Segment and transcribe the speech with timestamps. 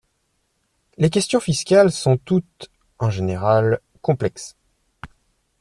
[0.97, 4.57] Les questions fiscales sont toutes, en général, complexes.